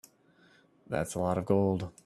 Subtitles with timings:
[0.87, 1.91] That's a lot of gold.